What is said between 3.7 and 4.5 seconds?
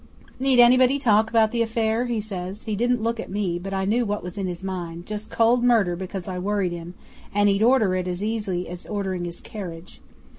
I knew what was in